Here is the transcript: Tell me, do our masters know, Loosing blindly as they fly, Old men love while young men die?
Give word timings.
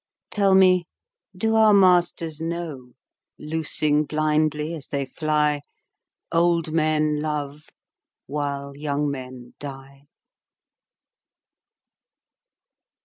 Tell 0.31 0.55
me, 0.55 0.87
do 1.37 1.53
our 1.53 1.75
masters 1.75 2.41
know, 2.41 2.93
Loosing 3.37 4.05
blindly 4.05 4.73
as 4.73 4.87
they 4.87 5.05
fly, 5.05 5.61
Old 6.31 6.71
men 6.71 7.19
love 7.21 7.69
while 8.25 8.75
young 8.75 9.11
men 9.11 9.53
die? 9.59 10.05